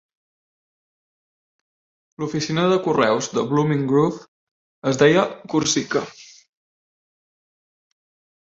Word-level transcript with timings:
L'oficina 2.23 2.63
de 2.71 2.79
correus 2.87 3.29
de 3.35 3.43
Blooming 3.51 3.83
Grove 3.93 4.25
es 4.93 4.99
deia 5.03 5.27
Corsica. 5.53 6.03